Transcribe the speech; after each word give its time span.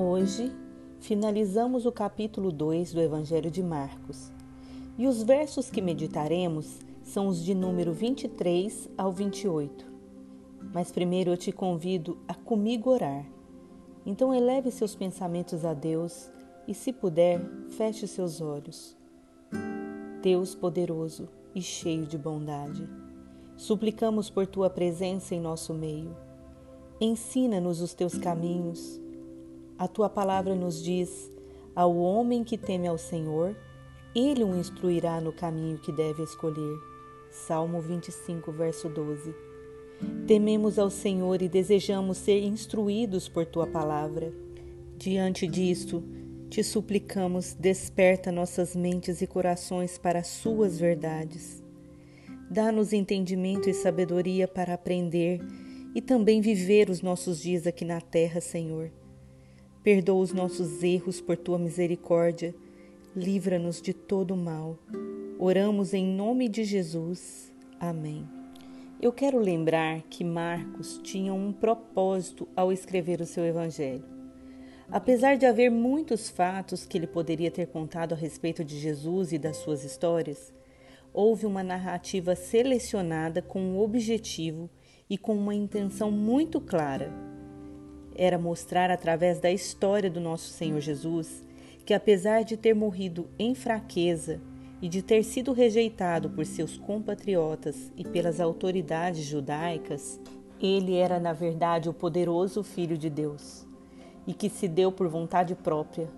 Hoje 0.00 0.52
finalizamos 1.00 1.84
o 1.84 1.90
capítulo 1.90 2.52
2 2.52 2.94
do 2.94 3.00
Evangelho 3.00 3.50
de 3.50 3.64
Marcos 3.64 4.30
e 4.96 5.08
os 5.08 5.24
versos 5.24 5.70
que 5.70 5.82
meditaremos 5.82 6.78
são 7.02 7.26
os 7.26 7.44
de 7.44 7.52
número 7.52 7.92
23 7.92 8.88
ao 8.96 9.10
28. 9.10 9.84
Mas 10.72 10.92
primeiro 10.92 11.32
eu 11.32 11.36
te 11.36 11.50
convido 11.50 12.16
a 12.28 12.34
comigo 12.34 12.90
orar. 12.90 13.26
Então 14.06 14.32
eleve 14.32 14.70
seus 14.70 14.94
pensamentos 14.94 15.64
a 15.64 15.74
Deus 15.74 16.30
e, 16.68 16.74
se 16.74 16.92
puder, 16.92 17.40
feche 17.70 18.06
seus 18.06 18.40
olhos. 18.40 18.96
Deus 20.22 20.54
poderoso 20.54 21.28
e 21.56 21.60
cheio 21.60 22.06
de 22.06 22.16
bondade, 22.16 22.88
suplicamos 23.56 24.30
por 24.30 24.46
tua 24.46 24.70
presença 24.70 25.34
em 25.34 25.40
nosso 25.40 25.74
meio. 25.74 26.16
Ensina-nos 27.00 27.80
os 27.80 27.94
teus 27.94 28.16
caminhos. 28.16 29.07
A 29.78 29.86
tua 29.86 30.10
palavra 30.10 30.54
nos 30.54 30.82
diz: 30.82 31.30
ao 31.74 31.96
homem 31.96 32.42
que 32.42 32.58
teme 32.58 32.88
ao 32.88 32.98
Senhor, 32.98 33.56
ele 34.12 34.42
o 34.42 34.56
instruirá 34.56 35.20
no 35.20 35.32
caminho 35.32 35.78
que 35.78 35.92
deve 35.92 36.24
escolher. 36.24 36.76
Salmo 37.30 37.80
25, 37.80 38.50
verso 38.50 38.88
12. 38.88 39.32
Tememos 40.26 40.78
ao 40.78 40.90
Senhor 40.90 41.40
e 41.40 41.48
desejamos 41.48 42.18
ser 42.18 42.42
instruídos 42.42 43.28
por 43.28 43.46
tua 43.46 43.66
palavra. 43.66 44.32
Diante 44.96 45.46
disto, 45.46 46.02
te 46.50 46.64
suplicamos, 46.64 47.54
desperta 47.54 48.32
nossas 48.32 48.74
mentes 48.74 49.22
e 49.22 49.26
corações 49.28 49.96
para 49.96 50.18
as 50.18 50.26
suas 50.26 50.80
verdades. 50.80 51.62
Dá-nos 52.50 52.92
entendimento 52.92 53.70
e 53.70 53.74
sabedoria 53.74 54.48
para 54.48 54.74
aprender 54.74 55.40
e 55.94 56.00
também 56.00 56.40
viver 56.40 56.90
os 56.90 57.02
nossos 57.02 57.40
dias 57.40 57.66
aqui 57.66 57.84
na 57.84 58.00
terra, 58.00 58.40
Senhor. 58.40 58.90
Perdoa 59.88 60.20
os 60.20 60.34
nossos 60.34 60.82
erros 60.82 61.18
por 61.18 61.34
tua 61.34 61.58
misericórdia. 61.58 62.54
Livra-nos 63.16 63.80
de 63.80 63.94
todo 63.94 64.36
mal. 64.36 64.78
Oramos 65.38 65.94
em 65.94 66.04
nome 66.04 66.46
de 66.46 66.62
Jesus. 66.62 67.50
Amém. 67.80 68.28
Eu 69.00 69.10
quero 69.14 69.38
lembrar 69.38 70.02
que 70.10 70.22
Marcos 70.22 71.00
tinha 71.02 71.32
um 71.32 71.54
propósito 71.54 72.46
ao 72.54 72.70
escrever 72.70 73.22
o 73.22 73.24
seu 73.24 73.46
evangelho. 73.46 74.04
Apesar 74.90 75.38
de 75.38 75.46
haver 75.46 75.70
muitos 75.70 76.28
fatos 76.28 76.84
que 76.84 76.98
ele 76.98 77.06
poderia 77.06 77.50
ter 77.50 77.68
contado 77.68 78.12
a 78.12 78.14
respeito 78.14 78.62
de 78.62 78.78
Jesus 78.78 79.32
e 79.32 79.38
das 79.38 79.56
suas 79.56 79.84
histórias, 79.84 80.52
houve 81.14 81.46
uma 81.46 81.62
narrativa 81.62 82.36
selecionada 82.36 83.40
com 83.40 83.58
um 83.58 83.80
objetivo 83.80 84.68
e 85.08 85.16
com 85.16 85.34
uma 85.34 85.54
intenção 85.54 86.10
muito 86.10 86.60
clara. 86.60 87.37
Era 88.20 88.36
mostrar 88.36 88.90
através 88.90 89.38
da 89.38 89.48
história 89.48 90.10
do 90.10 90.20
nosso 90.20 90.48
Senhor 90.50 90.80
Jesus 90.80 91.46
que, 91.86 91.94
apesar 91.94 92.42
de 92.42 92.56
ter 92.56 92.74
morrido 92.74 93.30
em 93.38 93.54
fraqueza 93.54 94.40
e 94.82 94.88
de 94.88 95.02
ter 95.02 95.22
sido 95.22 95.52
rejeitado 95.52 96.28
por 96.28 96.44
seus 96.44 96.76
compatriotas 96.76 97.92
e 97.96 98.02
pelas 98.02 98.40
autoridades 98.40 99.24
judaicas, 99.24 100.20
ele 100.60 100.96
era, 100.96 101.20
na 101.20 101.32
verdade, 101.32 101.88
o 101.88 101.94
poderoso 101.94 102.64
Filho 102.64 102.98
de 102.98 103.08
Deus 103.08 103.64
e 104.26 104.34
que 104.34 104.50
se 104.50 104.66
deu 104.66 104.90
por 104.90 105.06
vontade 105.06 105.54
própria, 105.54 106.10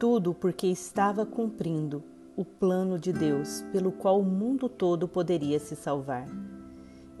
tudo 0.00 0.32
porque 0.32 0.66
estava 0.66 1.26
cumprindo 1.26 2.02
o 2.34 2.46
plano 2.46 2.98
de 2.98 3.12
Deus 3.12 3.62
pelo 3.72 3.92
qual 3.92 4.20
o 4.20 4.24
mundo 4.24 4.70
todo 4.70 5.06
poderia 5.06 5.58
se 5.58 5.76
salvar. 5.76 6.26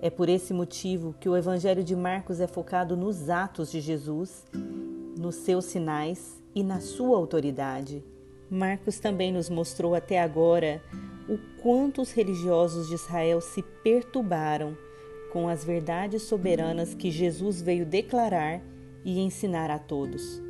É 0.00 0.10
por 0.10 0.28
esse 0.28 0.52
motivo 0.52 1.14
que 1.18 1.28
o 1.28 1.36
Evangelho 1.36 1.82
de 1.82 1.96
Marcos 1.96 2.40
é 2.40 2.46
focado 2.46 2.96
nos 2.96 3.30
atos 3.30 3.70
de 3.70 3.80
Jesus, 3.80 4.44
nos 5.18 5.36
seus 5.36 5.64
sinais 5.64 6.42
e 6.54 6.62
na 6.62 6.80
sua 6.80 7.16
autoridade. 7.16 8.04
Marcos 8.50 8.98
também 8.98 9.32
nos 9.32 9.48
mostrou 9.48 9.94
até 9.94 10.20
agora 10.20 10.82
o 11.28 11.38
quanto 11.60 12.02
os 12.02 12.12
religiosos 12.12 12.88
de 12.88 12.94
Israel 12.94 13.40
se 13.40 13.62
perturbaram 13.62 14.76
com 15.32 15.48
as 15.48 15.64
verdades 15.64 16.22
soberanas 16.22 16.94
que 16.94 17.10
Jesus 17.10 17.60
veio 17.60 17.84
declarar 17.84 18.62
e 19.04 19.18
ensinar 19.20 19.70
a 19.70 19.78
todos. 19.78 20.40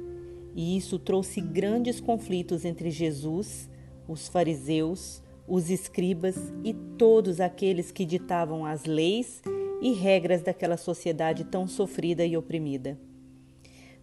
E 0.55 0.77
isso 0.77 0.99
trouxe 0.99 1.41
grandes 1.41 2.01
conflitos 2.01 2.65
entre 2.65 2.91
Jesus, 2.91 3.69
os 4.09 4.29
fariseus, 4.29 5.23
os 5.47 5.71
escribas 5.71 6.37
e 6.65 6.75
todos 6.99 7.41
aqueles 7.41 7.91
que 7.91 8.05
ditavam 8.05 8.65
as 8.65 8.85
leis 8.85 9.43
e 9.81 9.93
regras 9.93 10.43
daquela 10.43 10.77
sociedade 10.77 11.45
tão 11.45 11.67
sofrida 11.67 12.25
e 12.25 12.37
oprimida. 12.37 12.99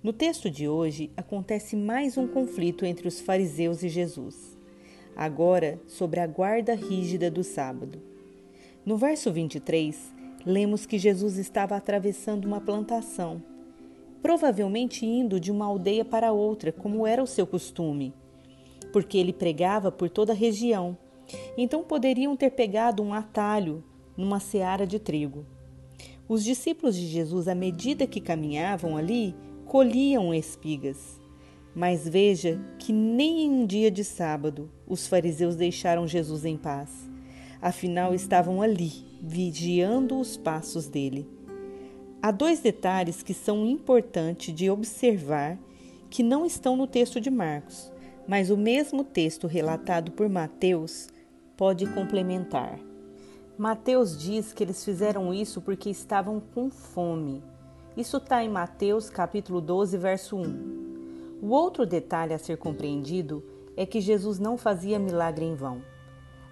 No 0.02 0.14
texto 0.14 0.50
de 0.50 0.68
hoje 0.68 1.12
acontece 1.16 1.76
mais 1.76 2.18
um 2.18 2.28
conflito 2.28 2.86
entre 2.86 3.08
os 3.08 3.22
fariseus 3.22 3.84
e 3.84 3.90
Jesus, 3.90 4.58
agora 5.16 5.80
sobre 5.88 6.20
a 6.20 6.28
guarda 6.28 6.76
rígida 6.76 7.32
do 7.32 7.44
sábado. 7.44 8.02
No 8.86 8.98
verso 8.98 9.32
23, 9.32 10.14
lemos 10.46 10.86
que 10.86 10.98
Jesus 10.98 11.38
estava 11.38 11.76
atravessando 11.76 12.46
uma 12.46 12.60
plantação 12.60 13.42
provavelmente 14.24 15.06
indo 15.06 15.38
de 15.38 15.52
uma 15.52 15.66
aldeia 15.66 16.06
para 16.06 16.32
outra, 16.32 16.72
como 16.72 17.06
era 17.06 17.22
o 17.22 17.28
seu 17.28 17.46
costume, 17.46 18.14
porque 18.94 19.18
ele 19.18 19.34
pregava 19.34 19.92
por 19.92 20.10
toda 20.10 20.32
a 20.32 20.36
região. 20.36 20.98
Então 21.58 21.84
poderiam 21.84 22.36
ter 22.36 22.52
pegado 22.52 23.02
um 23.02 23.14
atalho 23.14 23.84
numa 24.16 24.40
seara 24.40 24.86
de 24.86 25.00
trigo. 25.00 25.46
Os 26.28 26.44
discípulos 26.44 26.96
de 26.96 27.06
Jesus, 27.06 27.48
à 27.48 27.56
medida 27.56 28.08
que 28.08 28.22
caminhavam 28.22 28.96
ali, 28.96 29.36
colhiam 29.66 30.34
espigas. 30.34 31.20
Mas 31.76 32.08
veja 32.08 32.62
que 32.78 32.94
nem 32.94 33.44
em 33.44 33.50
um 33.50 33.66
dia 33.66 33.90
de 33.90 34.04
sábado 34.04 34.70
os 34.88 35.08
fariseus 35.08 35.56
deixaram 35.56 36.08
Jesus 36.08 36.46
em 36.46 36.56
paz. 36.56 36.90
Afinal, 37.62 38.14
estavam 38.14 38.62
ali, 38.62 38.92
vigiando 39.22 40.20
os 40.20 40.38
passos 40.38 40.88
dele. 40.88 41.28
Há 42.22 42.32
dois 42.32 42.60
detalhes 42.60 43.24
que 43.24 43.34
são 43.34 43.66
importantes 43.66 44.54
de 44.54 44.70
observar 44.70 45.58
que 46.10 46.24
não 46.24 46.46
estão 46.46 46.78
no 46.78 46.88
texto 46.88 47.20
de 47.20 47.30
Marcos, 47.30 47.92
mas 48.28 48.50
o 48.50 48.58
mesmo 48.58 49.04
texto 49.04 49.48
relatado 49.48 50.12
por 50.12 50.30
Mateus 50.30 51.10
pode 51.58 51.86
complementar. 51.94 52.80
Mateus 53.58 54.18
diz 54.18 54.52
que 54.52 54.64
eles 54.64 54.84
fizeram 54.84 55.34
isso 55.34 55.62
porque 55.62 55.90
estavam 55.90 56.40
com 56.40 56.70
fome. 56.72 57.44
Isso 57.96 58.18
está 58.18 58.44
em 58.44 58.50
Mateus 58.50 59.10
capítulo 59.10 59.62
12, 59.62 59.98
verso 59.98 60.38
1. 60.38 61.40
O 61.42 61.50
outro 61.50 61.86
detalhe 61.86 62.34
a 62.34 62.40
ser 62.40 62.58
compreendido 62.58 63.44
é 63.78 63.86
que 63.86 64.02
Jesus 64.02 64.40
não 64.40 64.58
fazia 64.58 64.98
milagre 64.98 65.46
em 65.46 65.56
vão. 65.56 65.82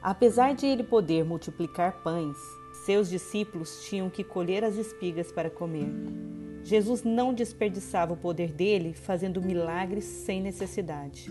Apesar 0.01 0.53
de 0.53 0.65
ele 0.65 0.83
poder 0.83 1.23
multiplicar 1.23 2.01
pães, 2.03 2.37
seus 2.85 3.09
discípulos 3.09 3.83
tinham 3.85 4.09
que 4.09 4.23
colher 4.23 4.63
as 4.63 4.75
espigas 4.75 5.31
para 5.31 5.49
comer. 5.49 5.89
Jesus 6.63 7.03
não 7.03 7.33
desperdiçava 7.33 8.13
o 8.13 8.17
poder 8.17 8.51
dele 8.51 8.94
fazendo 8.94 9.41
milagres 9.41 10.03
sem 10.03 10.41
necessidade. 10.41 11.29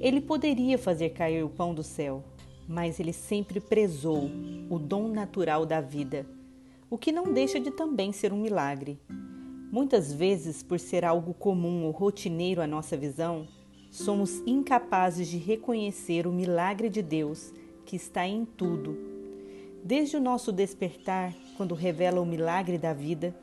Ele 0.00 0.20
poderia 0.20 0.78
fazer 0.78 1.10
cair 1.10 1.44
o 1.44 1.48
pão 1.48 1.74
do 1.74 1.82
céu, 1.82 2.22
mas 2.68 3.00
ele 3.00 3.12
sempre 3.12 3.60
prezou 3.60 4.30
o 4.68 4.78
dom 4.78 5.08
natural 5.08 5.64
da 5.64 5.80
vida, 5.80 6.26
o 6.90 6.98
que 6.98 7.12
não 7.12 7.32
deixa 7.32 7.58
de 7.58 7.70
também 7.70 8.12
ser 8.12 8.32
um 8.32 8.40
milagre. 8.40 8.98
Muitas 9.70 10.12
vezes, 10.12 10.62
por 10.62 10.78
ser 10.78 11.04
algo 11.04 11.32
comum 11.32 11.84
ou 11.84 11.90
rotineiro 11.90 12.60
à 12.60 12.66
nossa 12.66 12.96
visão, 12.96 13.46
somos 13.90 14.42
incapazes 14.46 15.28
de 15.28 15.38
reconhecer 15.38 16.26
o 16.26 16.32
milagre 16.32 16.90
de 16.90 17.00
Deus 17.00 17.52
que 17.86 17.96
está 17.96 18.26
em 18.26 18.44
tudo 18.44 19.12
Desde 19.84 20.16
o 20.16 20.20
nosso 20.20 20.52
despertar, 20.52 21.34
quando 21.56 21.74
revela 21.74 22.20
o 22.20 22.26
milagre 22.26 22.78
da 22.78 22.92
vida, 22.92 23.34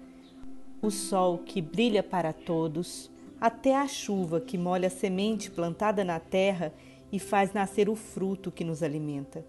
o 0.81 0.89
sol 0.89 1.39
que 1.39 1.61
brilha 1.61 2.01
para 2.01 2.31
todos, 2.31 3.11
até 3.39 3.75
a 3.75 3.87
chuva 3.87 4.39
que 4.39 4.57
molha 4.57 4.87
a 4.87 4.91
semente 4.91 5.51
plantada 5.51 6.03
na 6.03 6.19
terra 6.19 6.73
e 7.11 7.19
faz 7.19 7.53
nascer 7.53 7.89
o 7.89 7.95
fruto 7.95 8.51
que 8.51 8.63
nos 8.63 8.81
alimenta. 8.83 9.45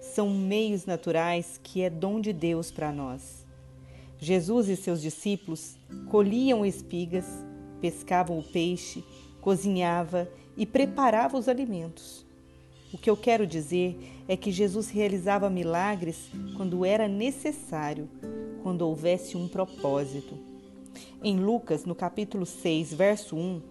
São 0.00 0.30
meios 0.30 0.86
naturais 0.86 1.60
que 1.62 1.82
é 1.82 1.90
dom 1.90 2.20
de 2.20 2.32
Deus 2.32 2.70
para 2.70 2.92
nós. 2.92 3.46
Jesus 4.18 4.68
e 4.68 4.76
seus 4.76 5.00
discípulos 5.00 5.76
colhiam 6.10 6.64
espigas, 6.64 7.26
pescavam 7.80 8.38
o 8.38 8.42
peixe, 8.42 9.04
cozinhava 9.40 10.28
e 10.56 10.66
preparava 10.66 11.38
os 11.38 11.48
alimentos. 11.48 12.26
O 12.92 12.98
que 12.98 13.08
eu 13.08 13.16
quero 13.16 13.46
dizer 13.46 13.96
é 14.28 14.36
que 14.36 14.50
Jesus 14.50 14.90
realizava 14.90 15.48
milagres 15.48 16.28
quando 16.56 16.84
era 16.84 17.06
necessário, 17.06 18.08
quando 18.62 18.82
houvesse 18.82 19.36
um 19.36 19.48
propósito. 19.48 20.49
Em 21.22 21.38
Lucas, 21.38 21.84
no 21.84 21.94
capítulo 21.94 22.46
6, 22.46 22.94
verso 22.94 23.36
1, 23.36 23.62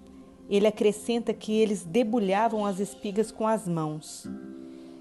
ele 0.49 0.67
acrescenta 0.67 1.33
que 1.33 1.53
eles 1.53 1.83
debulhavam 1.83 2.65
as 2.65 2.79
espigas 2.79 3.31
com 3.31 3.47
as 3.47 3.67
mãos. 3.67 4.27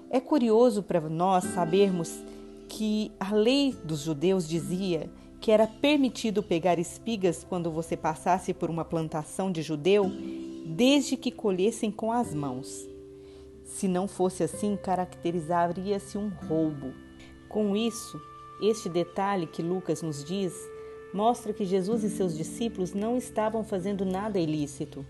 É 0.09 0.19
curioso 0.19 0.83
para 0.83 0.99
nós 1.01 1.43
sabermos 1.43 2.23
que 2.67 3.11
a 3.19 3.33
lei 3.33 3.75
dos 3.83 4.01
judeus 4.01 4.47
dizia 4.47 5.09
que 5.39 5.51
era 5.51 5.65
permitido 5.65 6.43
pegar 6.43 6.77
espigas 6.77 7.45
quando 7.47 7.71
você 7.71 7.95
passasse 7.95 8.53
por 8.53 8.69
uma 8.69 8.83
plantação 8.83 9.51
de 9.51 9.61
judeu 9.61 10.11
desde 10.65 11.15
que 11.15 11.31
colhessem 11.31 11.91
com 11.91 12.11
as 12.11 12.33
mãos. 12.33 12.87
Se 13.63 13.87
não 13.87 14.07
fosse 14.07 14.43
assim, 14.43 14.75
caracterizaria-se 14.75 16.17
um 16.17 16.29
roubo. 16.29 16.93
Com 17.47 17.75
isso, 17.75 18.19
este 18.61 18.89
detalhe 18.89 19.47
que 19.47 19.61
Lucas 19.61 20.01
nos 20.01 20.23
diz 20.23 20.53
mostra 21.13 21.53
que 21.53 21.65
Jesus 21.65 22.03
e 22.03 22.09
seus 22.09 22.37
discípulos 22.37 22.93
não 22.93 23.17
estavam 23.17 23.63
fazendo 23.63 24.05
nada 24.05 24.39
ilícito. 24.39 25.05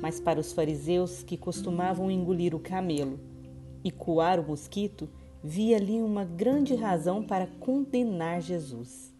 Mas 0.00 0.20
para 0.20 0.38
os 0.38 0.52
fariseus 0.52 1.22
que 1.22 1.36
costumavam 1.36 2.10
engolir 2.10 2.54
o 2.54 2.60
camelo 2.60 3.18
e 3.82 3.90
coar 3.90 4.38
o 4.38 4.46
mosquito, 4.46 5.08
via 5.42 5.76
ali 5.76 6.00
uma 6.02 6.24
grande 6.24 6.74
razão 6.74 7.22
para 7.22 7.46
condenar 7.46 8.40
Jesus. 8.40 9.14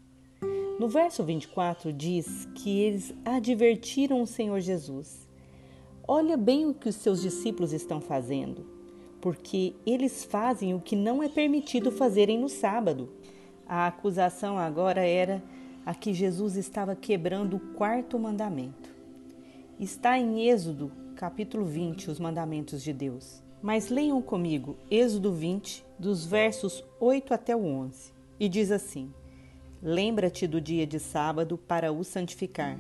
No 0.79 0.89
verso 0.89 1.25
24 1.25 1.93
diz 1.93 2.47
que 2.55 2.81
eles 2.81 3.15
advertiram 3.25 4.21
o 4.21 4.27
Senhor 4.27 4.61
Jesus. 4.61 5.27
Olha 6.07 6.37
bem 6.37 6.67
o 6.67 6.75
que 6.75 6.89
os 6.89 6.97
seus 6.97 7.23
discípulos 7.23 7.73
estão 7.73 8.01
fazendo, 8.01 8.67
porque 9.21 9.75
eles 9.87 10.25
fazem 10.25 10.75
o 10.75 10.81
que 10.81 10.95
não 10.95 11.23
é 11.23 11.29
permitido 11.29 11.91
fazerem 11.91 12.39
no 12.39 12.49
sábado. 12.49 13.09
A 13.67 13.87
acusação 13.87 14.59
agora 14.59 15.01
era 15.01 15.43
a 15.87 15.95
que 15.95 16.13
Jesus 16.13 16.57
estava 16.57 16.97
quebrando 16.97 17.57
o 17.57 17.61
quarto 17.75 18.19
mandamento. 18.19 18.91
Está 19.79 20.19
em 20.19 20.49
Êxodo, 20.49 20.91
capítulo 21.15 21.65
20, 21.65 22.11
os 22.11 22.19
mandamentos 22.19 22.83
de 22.83 22.93
Deus. 22.93 23.41
Mas 23.63 23.89
leiam 23.89 24.21
comigo 24.21 24.77
Êxodo 24.91 25.33
20, 25.33 25.87
dos 25.97 26.27
versos 26.27 26.85
8 26.99 27.33
até 27.33 27.55
o 27.55 27.65
11, 27.65 28.13
e 28.39 28.49
diz 28.49 28.73
assim: 28.73 29.13
Lembra-te 29.81 30.47
do 30.49 30.61
dia 30.61 30.85
de 30.87 30.99
sábado 30.99 31.57
para 31.57 31.93
o 31.93 32.03
santificar. 32.03 32.77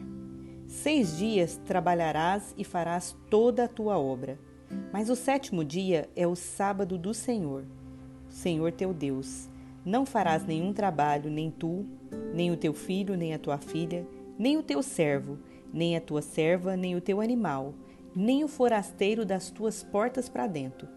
Seis 0.66 1.16
dias 1.16 1.60
trabalharás 1.64 2.54
e 2.58 2.64
farás 2.64 3.16
toda 3.30 3.64
a 3.64 3.68
tua 3.68 3.96
obra. 3.96 4.36
Mas 4.92 5.08
o 5.08 5.14
sétimo 5.14 5.64
dia 5.64 6.10
é 6.16 6.26
o 6.26 6.34
sábado 6.34 6.98
do 6.98 7.14
Senhor, 7.14 7.64
Senhor 8.28 8.72
teu 8.72 8.92
Deus. 8.92 9.48
Não 9.86 10.04
farás 10.04 10.44
nenhum 10.44 10.72
trabalho, 10.72 11.30
nem 11.30 11.48
tu, 11.48 11.86
nem 12.34 12.50
o 12.50 12.56
teu 12.56 12.74
filho, 12.74 13.16
nem 13.16 13.32
a 13.32 13.38
tua 13.38 13.56
filha, 13.56 14.04
nem 14.36 14.56
o 14.56 14.62
teu 14.62 14.82
servo, 14.82 15.38
nem 15.72 15.96
a 15.96 16.00
tua 16.00 16.20
serva, 16.20 16.76
nem 16.76 16.96
o 16.96 17.00
teu 17.00 17.20
animal, 17.20 17.72
nem 18.12 18.42
o 18.42 18.48
forasteiro 18.48 19.24
das 19.24 19.48
tuas 19.48 19.84
portas 19.84 20.28
para 20.28 20.48
dentro. 20.48 20.88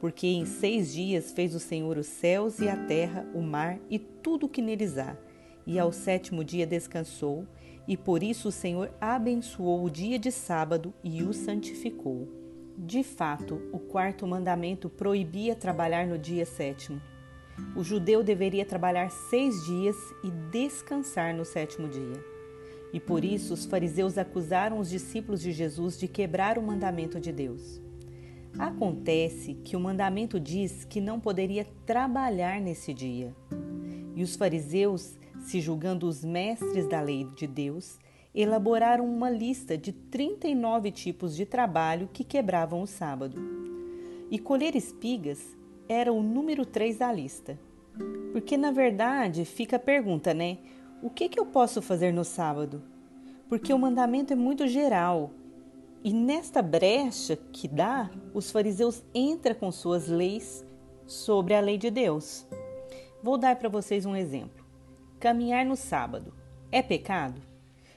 Porque 0.00 0.26
em 0.26 0.44
seis 0.44 0.92
dias 0.92 1.30
fez 1.30 1.54
o 1.54 1.60
Senhor 1.60 1.96
os 1.96 2.08
céus 2.08 2.58
e 2.58 2.68
a 2.68 2.76
terra, 2.76 3.24
o 3.32 3.40
mar 3.40 3.78
e 3.88 3.96
tudo 3.96 4.46
o 4.46 4.48
que 4.48 4.60
neles 4.60 4.98
há. 4.98 5.16
E 5.64 5.78
ao 5.78 5.92
sétimo 5.92 6.42
dia 6.42 6.66
descansou, 6.66 7.46
e 7.86 7.96
por 7.96 8.24
isso 8.24 8.48
o 8.48 8.52
Senhor 8.52 8.92
abençoou 9.00 9.84
o 9.84 9.90
dia 9.90 10.18
de 10.18 10.32
sábado 10.32 10.92
e 11.04 11.22
o 11.22 11.32
santificou. 11.32 12.28
De 12.76 13.04
fato, 13.04 13.62
o 13.72 13.78
quarto 13.78 14.26
mandamento 14.26 14.90
proibia 14.90 15.54
trabalhar 15.54 16.08
no 16.08 16.18
dia 16.18 16.44
sétimo. 16.44 17.00
O 17.76 17.82
judeu 17.82 18.22
deveria 18.22 18.64
trabalhar 18.64 19.10
seis 19.10 19.64
dias 19.64 19.96
e 20.22 20.30
descansar 20.50 21.34
no 21.34 21.44
sétimo 21.44 21.88
dia. 21.88 22.24
E 22.92 23.00
por 23.00 23.24
isso 23.24 23.54
os 23.54 23.64
fariseus 23.64 24.18
acusaram 24.18 24.78
os 24.78 24.90
discípulos 24.90 25.40
de 25.40 25.52
Jesus 25.52 25.98
de 25.98 26.06
quebrar 26.06 26.58
o 26.58 26.62
mandamento 26.62 27.18
de 27.18 27.32
Deus. 27.32 27.80
Acontece 28.58 29.54
que 29.54 29.74
o 29.74 29.80
mandamento 29.80 30.38
diz 30.38 30.84
que 30.84 31.00
não 31.00 31.18
poderia 31.18 31.66
trabalhar 31.86 32.60
nesse 32.60 32.92
dia. 32.92 33.34
E 34.14 34.22
os 34.22 34.36
fariseus, 34.36 35.18
se 35.40 35.58
julgando 35.60 36.06
os 36.06 36.22
mestres 36.22 36.86
da 36.86 37.00
lei 37.00 37.26
de 37.34 37.46
Deus, 37.46 37.98
elaboraram 38.34 39.06
uma 39.06 39.30
lista 39.30 39.76
de 39.76 39.92
39 39.92 40.90
tipos 40.90 41.34
de 41.34 41.46
trabalho 41.46 42.10
que 42.12 42.24
quebravam 42.24 42.82
o 42.82 42.86
sábado. 42.86 43.40
E 44.30 44.38
colher 44.38 44.76
espigas 44.76 45.56
era 45.92 46.12
o 46.12 46.22
número 46.22 46.64
3 46.64 46.98
da 46.98 47.12
lista. 47.12 47.58
Porque 48.32 48.56
na 48.56 48.70
verdade 48.70 49.44
fica 49.44 49.76
a 49.76 49.80
pergunta, 49.80 50.32
né? 50.32 50.58
O 51.02 51.10
que, 51.10 51.28
que 51.28 51.38
eu 51.38 51.46
posso 51.46 51.82
fazer 51.82 52.12
no 52.12 52.24
sábado? 52.24 52.82
Porque 53.48 53.72
o 53.72 53.78
mandamento 53.78 54.32
é 54.32 54.36
muito 54.36 54.66
geral. 54.66 55.30
E 56.02 56.12
nesta 56.12 56.62
brecha 56.62 57.36
que 57.52 57.68
dá, 57.68 58.10
os 58.32 58.50
fariseus 58.50 59.04
entram 59.14 59.54
com 59.54 59.70
suas 59.70 60.08
leis 60.08 60.64
sobre 61.06 61.54
a 61.54 61.60
lei 61.60 61.76
de 61.76 61.90
Deus. 61.90 62.46
Vou 63.22 63.36
dar 63.36 63.56
para 63.56 63.68
vocês 63.68 64.06
um 64.06 64.16
exemplo. 64.16 64.64
Caminhar 65.20 65.64
no 65.64 65.76
sábado 65.76 66.32
é 66.72 66.82
pecado? 66.82 67.40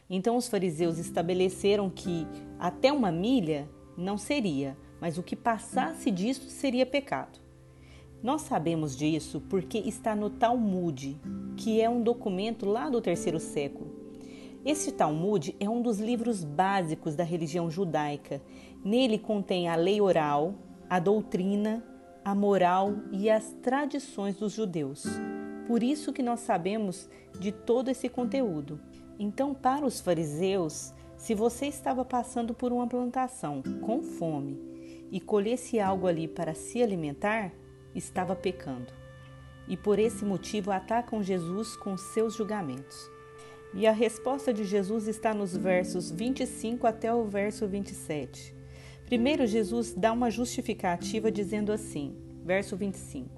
Então 0.09 0.36
os 0.36 0.47
fariseus 0.47 0.97
estabeleceram 0.97 1.89
que 1.89 2.27
até 2.59 2.92
uma 2.92 3.12
milha 3.12 3.68
não 3.97 4.18
seria, 4.18 4.77
mas 5.00 5.18
o 5.18 5.24
que 5.24 5.36
passasse 5.36 6.12
disso 6.12 6.50
seria 6.50 6.86
pecado. 6.86 7.44
Nós 8.25 8.42
sabemos 8.42 8.98
disso 8.98 9.39
porque 9.39 9.77
está 9.77 10.16
no 10.16 10.31
Talmud, 10.31 11.16
que 11.56 11.80
é 11.80 11.88
um 11.88 12.01
documento 12.01 12.66
lá 12.66 12.89
do 12.89 13.00
terceiro 13.00 13.39
século. 13.39 13.94
Este 14.66 14.92
Talmud 14.92 15.56
é 15.60 15.69
um 15.69 15.80
dos 15.80 16.00
livros 16.00 16.44
básicos 16.44 17.16
da 17.16 17.24
religião 17.24 17.69
judaica. 17.69 18.42
Nele 18.83 19.19
contém 19.19 19.69
a 19.69 19.75
lei 19.75 20.01
oral, 20.01 20.56
a 20.89 20.98
doutrina, 20.98 21.86
a 22.24 22.33
moral 22.33 22.95
e 23.12 23.30
as 23.30 23.54
tradições 23.62 24.36
dos 24.38 24.54
judeus. 24.54 25.06
Por 25.68 25.83
isso 25.83 26.12
que 26.12 26.24
nós 26.24 26.39
sabemos 26.39 27.07
de 27.39 27.51
todo 27.51 27.92
esse 27.92 28.10
conteúdo. 28.10 28.80
Então, 29.19 29.54
para 29.54 29.86
os 29.86 30.01
fariseus, 30.01 30.95
se 31.16 31.36
você 31.36 31.68
estava 31.68 32.04
passando 32.04 32.56
por 32.56 32.74
uma 32.74 32.88
plantação 32.88 33.62
com 33.81 34.01
fome 34.01 34.60
e 35.12 35.19
colhesse 35.19 35.80
algo 35.80 36.07
ali 36.07 36.28
para 36.28 36.56
se 36.56 36.81
alimentar, 36.81 37.54
estava 37.95 38.36
pecando. 38.36 38.94
E 39.68 39.75
por 39.75 39.97
esse 39.97 40.24
motivo 40.24 40.71
atacam 40.71 41.24
Jesus 41.24 41.75
com 41.75 41.97
seus 41.97 42.36
julgamentos. 42.36 43.09
E 43.74 43.88
a 43.88 43.92
resposta 43.92 44.53
de 44.53 44.63
Jesus 44.63 45.07
está 45.07 45.33
nos 45.33 45.56
versos 45.56 46.12
25 46.12 46.86
até 46.86 47.13
o 47.13 47.25
verso 47.25 47.68
27. 47.68 48.56
Primeiro, 49.06 49.45
Jesus 49.45 49.94
dá 49.94 50.12
uma 50.12 50.31
justificativa 50.31 51.31
dizendo 51.31 51.71
assim, 51.71 52.15
verso 52.44 52.77
25: 52.77 53.30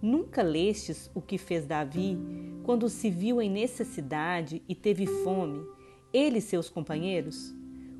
Nunca 0.00 0.42
lestes 0.42 1.10
o 1.14 1.20
que 1.20 1.38
fez 1.38 1.66
Davi 1.66 2.18
quando 2.62 2.88
se 2.88 3.10
viu 3.10 3.42
em 3.42 3.50
necessidade 3.50 4.62
e 4.68 4.74
teve 4.74 5.06
fome, 5.06 5.66
ele 6.12 6.38
e 6.38 6.42
seus 6.42 6.70
companheiros? 6.70 7.54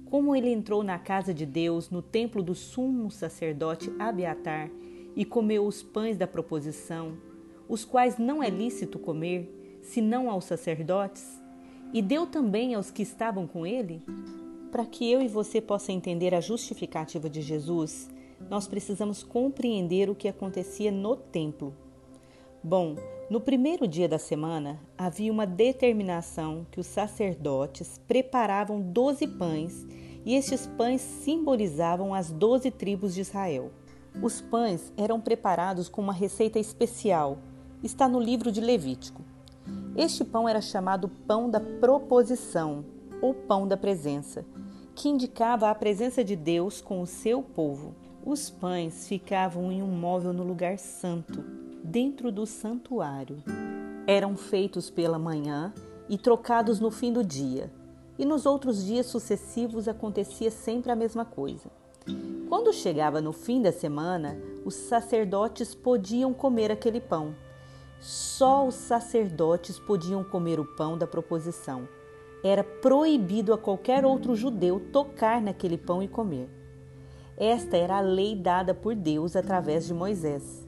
Como 0.06 0.36
ele 0.36 0.50
entrou 0.50 0.84
na 0.84 0.98
casa 0.98 1.34
de 1.34 1.44
Deus, 1.44 1.90
no 1.90 2.00
templo 2.00 2.42
do 2.42 2.54
sumo 2.54 3.10
sacerdote 3.10 3.90
Abiatar, 3.98 4.70
e 5.16 5.24
comeu 5.24 5.66
os 5.66 5.82
pães 5.82 6.16
da 6.16 6.26
proposição, 6.26 7.16
os 7.68 7.84
quais 7.84 8.18
não 8.18 8.42
é 8.42 8.50
lícito 8.50 8.98
comer, 8.98 9.80
senão 9.82 10.30
aos 10.30 10.44
sacerdotes, 10.44 11.40
e 11.92 12.02
deu 12.02 12.26
também 12.26 12.74
aos 12.74 12.90
que 12.90 13.02
estavam 13.02 13.46
com 13.46 13.66
ele? 13.66 14.02
Para 14.70 14.84
que 14.84 15.10
eu 15.10 15.22
e 15.22 15.28
você 15.28 15.60
possa 15.60 15.92
entender 15.92 16.34
a 16.34 16.40
justificativa 16.40 17.30
de 17.30 17.40
Jesus, 17.40 18.10
nós 18.50 18.66
precisamos 18.66 19.22
compreender 19.22 20.10
o 20.10 20.14
que 20.14 20.28
acontecia 20.28 20.90
no 20.90 21.16
templo. 21.16 21.72
Bom, 22.62 22.96
no 23.30 23.40
primeiro 23.40 23.86
dia 23.86 24.08
da 24.08 24.18
semana 24.18 24.80
havia 24.98 25.30
uma 25.30 25.46
determinação 25.46 26.66
que 26.70 26.80
os 26.80 26.86
sacerdotes 26.86 28.00
preparavam 28.08 28.80
doze 28.80 29.26
pães 29.26 29.86
e 30.24 30.34
estes 30.34 30.66
pães 30.66 31.00
simbolizavam 31.00 32.14
as 32.14 32.30
doze 32.30 32.70
tribos 32.70 33.14
de 33.14 33.20
Israel. 33.20 33.70
Os 34.22 34.40
pães 34.40 34.92
eram 34.96 35.20
preparados 35.20 35.88
com 35.88 36.00
uma 36.00 36.12
receita 36.12 36.58
especial. 36.58 37.38
Está 37.82 38.08
no 38.08 38.20
livro 38.20 38.50
de 38.52 38.60
Levítico. 38.60 39.22
Este 39.96 40.24
pão 40.24 40.48
era 40.48 40.60
chamado 40.60 41.08
pão 41.08 41.50
da 41.50 41.60
proposição 41.60 42.84
ou 43.20 43.34
pão 43.34 43.66
da 43.66 43.76
presença, 43.76 44.44
que 44.94 45.08
indicava 45.08 45.68
a 45.68 45.74
presença 45.74 46.22
de 46.22 46.36
Deus 46.36 46.80
com 46.80 47.00
o 47.00 47.06
seu 47.06 47.42
povo. 47.42 47.94
Os 48.24 48.48
pães 48.48 49.06
ficavam 49.08 49.70
em 49.70 49.82
um 49.82 49.90
móvel 49.90 50.32
no 50.32 50.44
lugar 50.44 50.78
santo, 50.78 51.44
dentro 51.82 52.30
do 52.30 52.46
santuário. 52.46 53.42
Eram 54.06 54.36
feitos 54.36 54.90
pela 54.90 55.18
manhã 55.18 55.72
e 56.08 56.16
trocados 56.16 56.80
no 56.80 56.90
fim 56.90 57.12
do 57.12 57.24
dia, 57.24 57.70
e 58.18 58.24
nos 58.24 58.46
outros 58.46 58.84
dias 58.84 59.06
sucessivos 59.06 59.88
acontecia 59.88 60.50
sempre 60.50 60.92
a 60.92 60.96
mesma 60.96 61.24
coisa. 61.24 61.70
Quando 62.54 62.72
chegava 62.72 63.20
no 63.20 63.32
fim 63.32 63.60
da 63.60 63.72
semana, 63.72 64.40
os 64.64 64.76
sacerdotes 64.76 65.74
podiam 65.74 66.32
comer 66.32 66.70
aquele 66.70 67.00
pão. 67.00 67.34
Só 67.98 68.64
os 68.64 68.76
sacerdotes 68.76 69.76
podiam 69.80 70.22
comer 70.22 70.60
o 70.60 70.64
pão 70.64 70.96
da 70.96 71.04
proposição. 71.04 71.88
Era 72.44 72.62
proibido 72.62 73.52
a 73.52 73.58
qualquer 73.58 74.04
outro 74.04 74.36
judeu 74.36 74.78
tocar 74.92 75.42
naquele 75.42 75.76
pão 75.76 76.00
e 76.00 76.06
comer. 76.06 76.48
Esta 77.36 77.76
era 77.76 77.96
a 77.96 78.00
lei 78.00 78.36
dada 78.36 78.72
por 78.72 78.94
Deus 78.94 79.34
através 79.34 79.84
de 79.84 79.92
Moisés. 79.92 80.64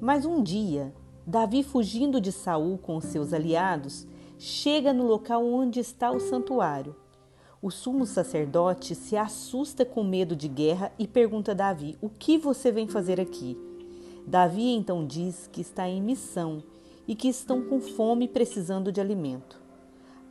Mas 0.00 0.24
um 0.24 0.40
dia, 0.40 0.94
Davi, 1.26 1.64
fugindo 1.64 2.20
de 2.20 2.30
Saul 2.30 2.78
com 2.78 3.00
seus 3.00 3.32
aliados, 3.32 4.06
chega 4.38 4.92
no 4.92 5.04
local 5.04 5.44
onde 5.44 5.80
está 5.80 6.12
o 6.12 6.20
santuário. 6.20 6.94
O 7.60 7.70
sumo 7.70 8.06
sacerdote 8.06 8.94
se 8.94 9.16
assusta 9.16 9.84
com 9.84 10.04
medo 10.04 10.36
de 10.36 10.46
guerra 10.46 10.92
e 10.98 11.08
pergunta 11.08 11.50
a 11.50 11.54
Davi: 11.54 11.96
O 12.00 12.08
que 12.08 12.38
você 12.38 12.70
vem 12.70 12.86
fazer 12.86 13.20
aqui? 13.20 13.58
Davi 14.26 14.74
então 14.74 15.04
diz 15.04 15.48
que 15.50 15.60
está 15.60 15.88
em 15.88 16.00
missão 16.00 16.62
e 17.06 17.14
que 17.14 17.28
estão 17.28 17.62
com 17.62 17.80
fome 17.80 18.26
e 18.26 18.28
precisando 18.28 18.92
de 18.92 19.00
alimento. 19.00 19.60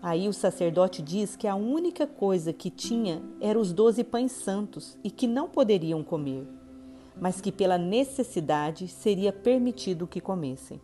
Aí 0.02 0.30
o 0.30 0.34
sacerdote 0.34 1.02
diz 1.02 1.36
que 1.36 1.48
a 1.48 1.56
única 1.56 2.06
coisa 2.06 2.54
que 2.54 2.70
tinha 2.70 3.22
eram 3.42 3.60
os 3.60 3.74
doze 3.74 4.04
pães 4.04 4.32
santos 4.32 4.98
e 5.04 5.10
que 5.10 5.28
não 5.28 5.50
poderiam 5.50 6.04
comer, 6.04 6.48
mas 7.20 7.42
que 7.42 7.52
pela 7.52 7.78
necessidade 7.78 8.88
seria 8.88 9.34
permitido 9.34 10.08
que 10.08 10.22
comessem. 10.22 10.80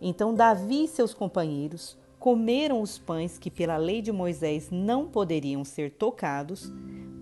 Então 0.00 0.34
Davi 0.34 0.84
e 0.84 0.88
seus 0.88 1.12
companheiros 1.14 1.96
comeram 2.20 2.82
os 2.82 2.98
pães 2.98 3.38
que 3.38 3.50
pela 3.50 3.78
lei 3.78 4.02
de 4.02 4.12
Moisés 4.12 4.68
não 4.70 5.08
poderiam 5.08 5.64
ser 5.64 5.90
tocados, 5.90 6.70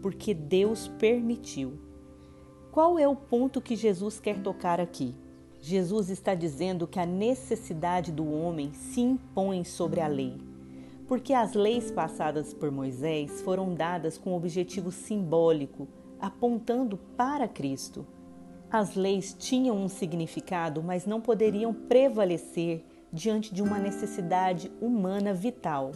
porque 0.02 0.34
Deus 0.34 0.88
permitiu. 0.98 1.78
Qual 2.72 2.98
é 2.98 3.06
o 3.06 3.14
ponto 3.14 3.60
que 3.60 3.76
Jesus 3.76 4.18
quer 4.18 4.42
tocar 4.42 4.80
aqui? 4.80 5.14
Jesus 5.60 6.10
está 6.10 6.34
dizendo 6.34 6.84
que 6.88 6.98
a 6.98 7.06
necessidade 7.06 8.10
do 8.10 8.28
homem 8.28 8.72
se 8.72 9.00
impõe 9.00 9.62
sobre 9.62 10.00
a 10.00 10.08
lei, 10.08 10.36
porque 11.06 11.32
as 11.32 11.54
leis 11.54 11.92
passadas 11.92 12.52
por 12.52 12.72
Moisés 12.72 13.40
foram 13.42 13.74
dadas 13.74 14.18
com 14.18 14.34
objetivo 14.36 14.90
simbólico, 14.90 15.86
apontando 16.18 16.98
para 17.16 17.46
Cristo. 17.46 18.04
As 18.68 18.96
leis 18.96 19.32
tinham 19.38 19.76
um 19.76 19.88
significado, 19.88 20.82
mas 20.82 21.06
não 21.06 21.20
poderiam 21.20 21.72
prevalecer 21.72 22.84
diante 23.12 23.54
de 23.54 23.62
uma 23.62 23.78
necessidade 23.78 24.70
humana 24.80 25.32
vital. 25.32 25.92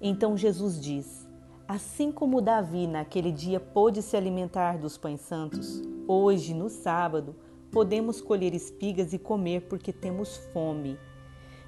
Então 0.00 0.36
Jesus 0.36 0.80
diz: 0.80 1.26
Assim 1.68 2.12
como 2.12 2.40
Davi 2.40 2.86
naquele 2.86 3.32
dia 3.32 3.58
pôde 3.58 4.02
se 4.02 4.16
alimentar 4.16 4.78
dos 4.78 4.96
pães 4.96 5.20
santos, 5.20 5.82
hoje, 6.06 6.54
no 6.54 6.68
sábado, 6.68 7.34
podemos 7.70 8.20
colher 8.20 8.54
espigas 8.54 9.12
e 9.12 9.18
comer 9.18 9.62
porque 9.62 9.92
temos 9.92 10.36
fome. 10.52 10.98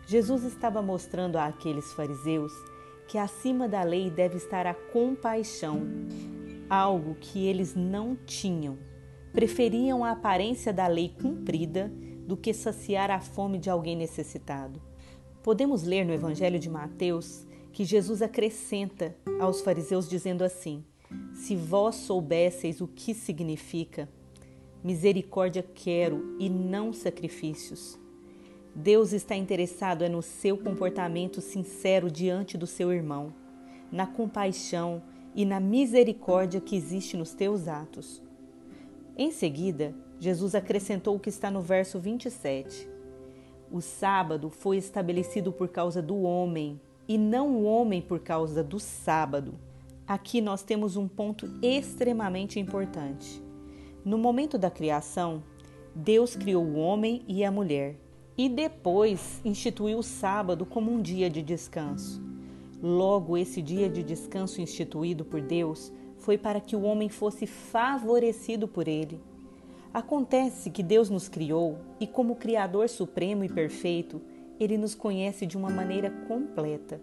Jesus 0.07 0.45
estava 0.45 0.81
mostrando 0.81 1.37
àqueles 1.37 1.93
fariseus 1.93 2.53
que 3.09 3.19
acima 3.19 3.67
da 3.67 3.83
lei 3.83 4.11
deve 4.11 4.37
estar 4.37 4.67
a 4.67 4.75
compaixão, 4.75 5.83
algo 6.69 7.15
que 7.15 7.47
eles 7.47 7.75
não 7.75 8.15
tinham. 8.15 8.79
Preferiam 9.33 10.05
a 10.05 10.13
aparência 10.13 10.73
da 10.73 10.87
lei 10.87 11.09
cumprida 11.21 11.91
do 12.29 12.37
que 12.37 12.55
saciar 12.55 13.11
a 13.11 13.19
fome 13.19 13.59
de 13.59 13.69
alguém 13.69 13.97
necessitado. 13.97 14.81
Podemos 15.43 15.83
ler 15.83 16.05
no 16.05 16.13
Evangelho 16.13 16.61
de 16.61 16.71
Mateus 16.71 17.45
que 17.73 17.85
Jesus 17.85 18.23
acrescenta 18.23 19.17
aos 19.41 19.61
fariseus 19.63 20.09
dizendo 20.09 20.45
assim: 20.45 20.85
Se 21.33 21.57
vós 21.57 21.97
soubesseis 21.97 22.81
o 22.81 22.87
que 22.87 23.13
significa 23.15 24.09
Misericórdia 24.85 25.65
quero 25.75 26.37
e 26.39 26.49
não 26.49 26.93
sacrifícios. 26.93 27.99
Deus 28.73 29.13
está 29.13 29.35
interessado 29.35 30.05
é 30.05 30.09
no 30.09 30.23
seu 30.23 30.57
comportamento 30.57 31.41
sincero 31.41 32.09
diante 32.09 32.57
do 32.57 32.67
seu 32.67 32.93
irmão, 32.93 33.35
na 33.91 34.07
compaixão 34.07 35.03
e 35.35 35.45
na 35.45 35.59
misericórdia 35.59 36.61
que 36.61 36.77
existe 36.77 37.17
nos 37.17 37.35
teus 37.35 37.67
atos. 37.67 38.23
Em 39.21 39.33
seguida, 39.33 39.93
Jesus 40.21 40.55
acrescentou 40.55 41.17
o 41.17 41.19
que 41.19 41.29
está 41.29 41.51
no 41.51 41.61
verso 41.61 41.99
27. 41.99 42.89
O 43.69 43.81
sábado 43.81 44.49
foi 44.49 44.77
estabelecido 44.77 45.51
por 45.51 45.67
causa 45.67 46.01
do 46.01 46.23
homem 46.23 46.81
e 47.09 47.19
não 47.19 47.57
o 47.57 47.65
homem 47.65 48.01
por 48.01 48.21
causa 48.21 48.63
do 48.63 48.79
sábado. 48.79 49.55
Aqui 50.07 50.41
nós 50.41 50.63
temos 50.63 50.97
um 50.97 51.09
ponto 51.09 51.51
extremamente 51.61 52.61
importante. 52.61 53.43
No 54.05 54.17
momento 54.17 54.57
da 54.57 54.71
criação, 54.71 55.43
Deus 55.93 56.37
criou 56.37 56.65
o 56.65 56.77
homem 56.77 57.25
e 57.27 57.45
a 57.45 57.51
mulher 57.51 57.97
e 58.37 58.49
depois 58.49 59.41
instituiu 59.45 59.99
o 59.99 60.03
sábado 60.03 60.65
como 60.65 60.93
um 60.93 61.03
dia 61.03 61.29
de 61.29 61.43
descanso. 61.43 62.23
Logo, 62.81 63.37
esse 63.37 63.61
dia 63.61 63.89
de 63.89 64.05
descanso 64.05 64.61
instituído 64.61 65.25
por 65.25 65.41
Deus 65.41 65.93
foi 66.29 66.37
para 66.37 66.61
que 66.61 66.77
o 66.77 66.83
homem 66.83 67.09
fosse 67.09 67.47
favorecido 67.47 68.69
por 68.69 68.87
ele. 68.87 69.19
Acontece 69.95 70.69
que 70.69 70.83
Deus 70.83 71.09
nos 71.09 71.27
criou 71.27 71.79
e, 71.99 72.07
como 72.07 72.37
Criador 72.37 72.87
supremo 72.91 73.45
e 73.45 73.49
perfeito, 73.49 74.21
ele 74.61 74.77
nos 74.77 74.95
conhece 74.95 75.47
de 75.47 75.57
uma 75.57 75.71
maneira 75.71 76.11
completa. 76.29 77.01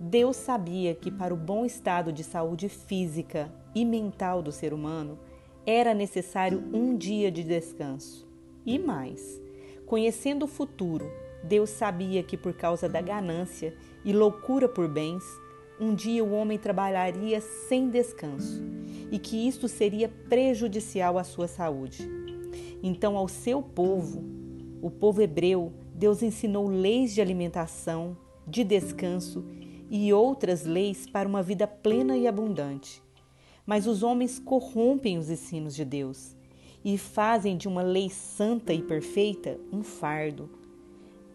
Deus 0.00 0.34
sabia 0.34 0.96
que, 0.96 1.12
para 1.12 1.32
o 1.32 1.36
bom 1.36 1.64
estado 1.64 2.12
de 2.12 2.24
saúde 2.24 2.68
física 2.68 3.52
e 3.72 3.84
mental 3.84 4.42
do 4.42 4.50
ser 4.50 4.74
humano, 4.74 5.16
era 5.64 5.94
necessário 5.94 6.60
um 6.72 6.96
dia 6.96 7.30
de 7.30 7.44
descanso. 7.44 8.26
E 8.66 8.80
mais, 8.80 9.40
conhecendo 9.86 10.46
o 10.46 10.48
futuro, 10.48 11.08
Deus 11.44 11.70
sabia 11.70 12.20
que 12.24 12.36
por 12.36 12.54
causa 12.54 12.88
da 12.88 13.00
ganância 13.00 13.72
e 14.04 14.12
loucura 14.12 14.68
por 14.68 14.88
bens, 14.88 15.22
um 15.80 15.94
dia 15.94 16.22
o 16.22 16.32
homem 16.32 16.58
trabalharia 16.58 17.40
sem 17.40 17.88
descanso 17.88 18.62
e 19.10 19.18
que 19.18 19.48
isto 19.48 19.66
seria 19.66 20.08
prejudicial 20.28 21.16
à 21.16 21.24
sua 21.24 21.48
saúde. 21.48 22.08
Então, 22.82 23.16
ao 23.16 23.26
seu 23.26 23.62
povo, 23.62 24.22
o 24.82 24.90
povo 24.90 25.22
hebreu, 25.22 25.72
Deus 25.94 26.22
ensinou 26.22 26.68
leis 26.68 27.14
de 27.14 27.20
alimentação, 27.20 28.16
de 28.46 28.62
descanso 28.62 29.44
e 29.90 30.12
outras 30.12 30.64
leis 30.64 31.06
para 31.06 31.28
uma 31.28 31.42
vida 31.42 31.66
plena 31.66 32.16
e 32.16 32.26
abundante. 32.26 33.02
Mas 33.66 33.86
os 33.86 34.02
homens 34.02 34.38
corrompem 34.38 35.18
os 35.18 35.30
ensinos 35.30 35.74
de 35.74 35.84
Deus 35.84 36.36
e 36.84 36.96
fazem 36.96 37.56
de 37.56 37.68
uma 37.68 37.82
lei 37.82 38.08
santa 38.08 38.72
e 38.72 38.82
perfeita 38.82 39.58
um 39.72 39.82
fardo. 39.82 40.48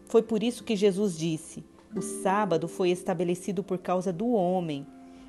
Foi 0.06 0.22
por 0.22 0.42
isso 0.42 0.64
que 0.64 0.76
Jesus 0.76 1.16
disse: 1.16 1.64
o 1.94 2.00
sábado 2.00 2.66
foi 2.68 2.90
estabelecido 2.90 3.62
por 3.62 3.78
causa 3.78 4.12
do 4.12 4.28
homem 4.30 4.86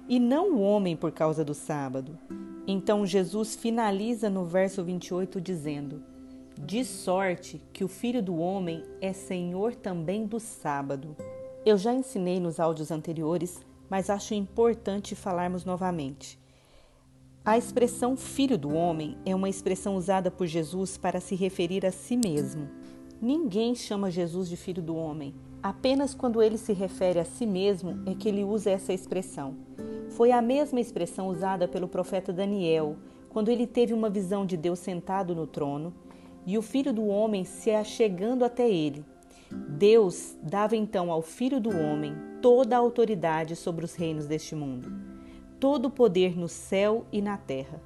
e 0.08 0.20
não 0.20 0.54
o 0.54 0.62
homem 0.62 0.96
por 0.96 1.12
causa 1.12 1.44
do 1.44 1.54
sábado. 1.54 2.18
Então 2.66 3.06
Jesus 3.06 3.56
finaliza 3.56 4.30
no 4.30 4.46
verso 4.46 4.84
28 4.84 5.40
dizendo: 5.40 6.04
De 6.60 6.84
sorte 6.84 7.62
que 7.72 7.84
o 7.84 7.88
filho 7.88 8.22
do 8.22 8.38
homem 8.38 8.84
é 9.02 9.14
senhor 9.14 9.76
também 9.76 10.26
do 10.26 10.40
sábado. 10.40 11.16
Eu 11.66 11.78
já 11.78 11.94
ensinei 11.94 12.40
nos 12.40 12.60
áudios 12.60 12.92
anteriores, 12.92 13.60
mas 13.90 14.10
acho 14.10 14.34
importante 14.34 15.16
falarmos 15.16 15.66
novamente. 15.66 16.40
A 17.44 17.58
expressão 17.58 18.18
filho 18.18 18.58
do 18.58 18.74
homem 18.74 19.18
é 19.26 19.34
uma 19.34 19.48
expressão 19.48 19.96
usada 19.96 20.30
por 20.30 20.46
Jesus 20.46 20.98
para 20.98 21.22
se 21.22 21.34
referir 21.34 21.86
a 21.86 21.92
si 21.94 22.18
mesmo. 22.18 22.68
Ninguém 23.22 23.76
chama 23.76 24.12
Jesus 24.12 24.48
de 24.50 24.56
filho 24.56 24.82
do 24.82 24.96
homem. 24.96 25.34
Apenas 25.62 26.14
quando 26.14 26.42
ele 26.42 26.58
se 26.58 26.74
refere 26.74 27.20
a 27.20 27.26
si 27.26 27.46
mesmo 27.46 28.02
é 28.06 28.14
que 28.14 28.30
ele 28.30 28.44
usa 28.44 28.70
essa 28.70 28.94
expressão. 28.94 29.56
Foi 30.10 30.32
a 30.32 30.42
mesma 30.42 30.80
expressão 30.80 31.28
usada 31.28 31.68
pelo 31.68 31.88
profeta 31.88 32.32
Daniel, 32.32 32.96
quando 33.30 33.50
ele 33.50 33.68
teve 33.68 33.94
uma 33.94 34.10
visão 34.10 34.46
de 34.46 34.56
Deus 34.56 34.80
sentado 34.80 35.36
no 35.36 35.46
trono 35.46 35.94
e 36.46 36.58
o 36.58 36.62
filho 36.62 36.94
do 36.94 37.06
homem 37.08 37.44
se 37.44 37.72
achegando 37.72 38.46
até 38.46 38.70
ele. 38.70 39.04
Deus 39.52 40.36
dava 40.42 40.76
então 40.76 41.12
ao 41.12 41.22
filho 41.22 41.60
do 41.60 41.70
homem 41.70 42.16
toda 42.42 42.76
a 42.76 42.80
autoridade 42.80 43.56
sobre 43.56 43.84
os 43.86 43.96
reinos 43.96 44.28
deste 44.28 44.56
mundo 44.56 45.18
todo 45.60 45.88
o 45.88 45.92
poder 45.92 46.38
no 46.38 46.48
céu 46.48 47.06
e 47.12 47.22
na 47.22 47.38
terra. 47.38 47.82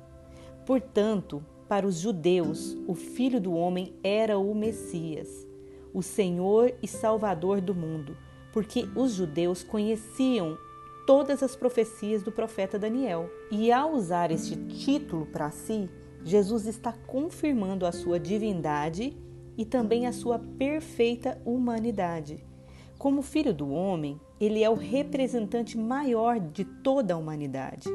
Portanto, 0.66 1.44
para 1.72 1.88
os 1.88 2.01
judeus, 2.01 2.78
o 2.86 2.94
Filho 2.94 3.40
do 3.40 3.54
Homem 3.54 3.94
era 4.04 4.38
o 4.38 4.54
Messias, 4.54 5.48
o 5.94 6.01
Senhor 6.01 6.74
e 6.84 6.86
Salvador 6.86 7.62
do 7.62 7.74
mundo, 7.74 8.18
porque 8.51 8.90
os 8.94 9.13
judeus 9.13 9.63
conheciam 9.63 10.58
todas 11.08 11.42
as 11.42 11.56
profecias 11.56 12.24
do 12.24 12.30
profeta 12.30 12.78
Daniel. 12.78 13.30
E 13.50 13.72
ao 13.72 13.94
usar 13.94 14.32
este 14.32 14.58
título 14.58 15.25
para 15.28 15.50
si, 15.50 15.90
Jesus 16.25 16.66
está 16.66 16.92
confirmando 16.92 17.86
a 17.86 17.94
sua 17.94 18.20
divindade 18.20 19.16
e 19.58 19.63
também 19.63 20.06
a 20.06 20.12
sua 20.12 20.40
perfeita 20.40 21.42
humanidade. 21.46 22.44
Como 22.98 23.22
filho 23.22 23.54
do 23.54 23.70
homem, 23.70 24.20
ele 24.42 24.62
é 24.62 24.70
o 24.70 24.75
representante 24.75 25.78
maior 25.78 26.38
de 26.38 26.66
toda 26.66 27.13
a 27.13 27.18
humanidade, 27.18 27.88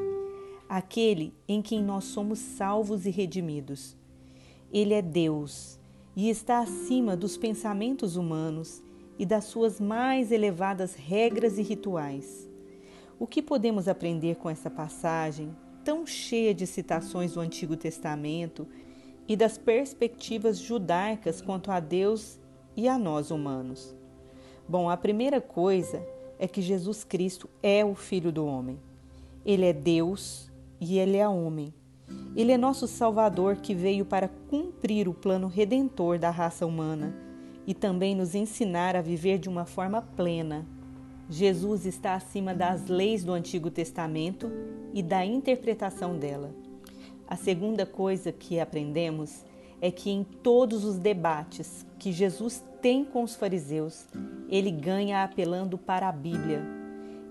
aquele 0.69 1.33
em 1.47 1.61
quem 1.61 1.81
nós 1.81 2.05
somos 2.05 2.39
salvos 2.39 3.05
e 3.05 3.09
redimidos. 3.09 3.95
Ele 4.71 4.93
é 4.93 5.01
Deus 5.01 5.79
e 6.15 6.29
está 6.29 6.59
acima 6.59 7.15
dos 7.15 7.37
pensamentos 7.37 8.15
humanos 8.15 8.81
e 9.17 9.25
das 9.25 9.45
suas 9.45 9.79
mais 9.79 10.31
elevadas 10.31 10.95
regras 10.95 11.57
e 11.57 11.61
rituais. 11.61 12.49
O 13.19 13.25
que 13.25 13.41
podemos 13.41 13.87
aprender 13.87 14.35
com 14.35 14.49
essa 14.49 14.69
passagem, 14.69 15.55
tão 15.83 16.05
cheia 16.05 16.53
de 16.53 16.67
citações 16.67 17.33
do 17.33 17.39
Antigo 17.39 17.75
Testamento 17.75 18.67
e 19.27 19.35
das 19.35 19.57
perspectivas 19.57 20.59
judaicas 20.59 21.41
quanto 21.41 21.71
a 21.71 21.79
Deus 21.79 22.39
e 22.75 22.87
a 22.87 22.97
nós 22.97 23.31
humanos? 23.31 23.95
Bom, 24.67 24.89
a 24.89 24.97
primeira 24.97 25.39
coisa 25.39 26.05
é 26.37 26.47
que 26.47 26.61
Jesus 26.61 27.03
Cristo 27.03 27.49
é 27.63 27.83
o 27.83 27.95
Filho 27.95 28.31
do 28.31 28.45
Homem. 28.45 28.79
Ele 29.45 29.65
é 29.65 29.73
Deus 29.73 30.51
e 30.79 30.99
ele 30.99 31.17
é 31.17 31.27
homem. 31.27 31.73
Ele 32.35 32.51
é 32.51 32.57
nosso 32.57 32.87
Salvador 32.87 33.57
que 33.57 33.73
veio 33.73 34.05
para 34.05 34.27
cumprir 34.27 35.07
o 35.07 35.13
plano 35.13 35.47
redentor 35.47 36.19
da 36.19 36.29
raça 36.29 36.65
humana 36.65 37.15
e 37.65 37.73
também 37.73 38.15
nos 38.15 38.33
ensinar 38.35 38.95
a 38.95 39.01
viver 39.01 39.37
de 39.39 39.49
uma 39.49 39.65
forma 39.65 40.01
plena. 40.01 40.65
Jesus 41.29 41.85
está 41.85 42.15
acima 42.15 42.53
das 42.53 42.87
leis 42.87 43.23
do 43.23 43.33
Antigo 43.33 43.69
Testamento 43.69 44.49
e 44.93 45.03
da 45.03 45.25
interpretação 45.25 46.17
dela. 46.17 46.55
A 47.27 47.35
segunda 47.35 47.85
coisa 47.85 48.31
que 48.31 48.59
aprendemos 48.59 49.43
é 49.81 49.91
que 49.91 50.09
em 50.09 50.23
todos 50.23 50.85
os 50.85 50.97
debates 50.97 51.85
que 51.99 52.11
Jesus 52.11 52.63
tem 52.81 53.03
com 53.03 53.23
os 53.23 53.35
fariseus, 53.35 54.05
ele 54.47 54.71
ganha 54.71 55.23
apelando 55.23 55.77
para 55.77 56.07
a 56.07 56.11
Bíblia. 56.11 56.63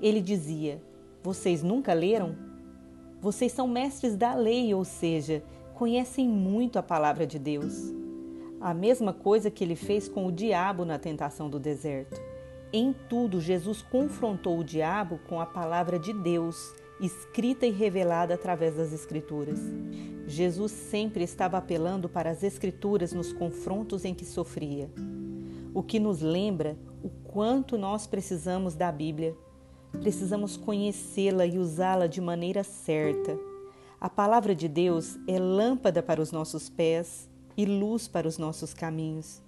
Ele 0.03 0.21
dizia: 0.21 0.83
Vocês 1.23 1.63
nunca 1.63 1.95
leram? 1.95 2.46
Vocês 3.21 3.53
são 3.53 3.67
mestres 3.67 4.17
da 4.17 4.35
lei, 4.35 4.75
ou 4.75 4.85
seja, 4.85 5.43
conhecem 5.75 6.29
muito 6.29 6.79
a 6.79 6.83
palavra 6.83 7.27
de 7.27 7.39
Deus. 7.39 7.93
A 8.61 8.73
mesma 8.73 9.13
coisa 9.13 9.51
que 9.51 9.65
ele 9.65 9.77
fez 9.77 10.09
com 10.09 10.27
o 10.27 10.33
diabo 10.33 10.85
na 10.85 10.99
tentação 10.99 11.49
do 11.49 11.59
deserto. 11.59 12.21
Em 12.73 12.95
tudo, 13.09 13.41
Jesus 13.41 13.83
confrontou 13.83 14.59
o 14.59 14.65
diabo 14.65 15.19
com 15.29 15.41
a 15.41 15.47
palavra 15.47 15.99
de 15.99 16.13
Deus, 16.13 16.75
escrita 17.01 17.67
e 17.67 17.71
revelada 17.71 18.35
através 18.35 18.77
das 18.77 18.93
Escrituras. 18.93 19.61
Jesus 20.27 20.73
sempre 20.73 21.23
estava 21.23 21.57
apelando 21.59 22.09
para 22.09 22.31
as 22.31 22.43
Escrituras 22.43 23.13
nos 23.13 23.33
confrontos 23.33 24.05
em 24.05 24.15
que 24.15 24.25
sofria, 24.25 24.91
o 25.73 25.83
que 25.83 26.01
nos 26.01 26.21
lembra 26.21 26.77
o 27.03 27.09
quanto 27.09 27.79
nós 27.79 28.07
precisamos 28.07 28.75
da 28.75 28.91
Bíblia 28.91 29.37
Precisamos 30.01 30.57
conhecê-la 30.57 31.47
e 31.47 31.59
usá-la 31.59 32.07
de 32.07 32.21
maneira 32.21 32.63
certa. 32.63 33.39
A 34.01 34.09
palavra 34.09 34.55
de 34.55 34.69
Deus 34.69 35.19
é 35.27 35.39
lâmpada 35.39 36.03
para 36.03 36.21
os 36.21 36.31
nossos 36.31 36.69
pés 36.69 37.29
e 37.57 37.65
luz 37.65 38.07
para 38.07 38.29
os 38.29 38.39
nossos 38.39 38.75
caminhos. 38.75 39.43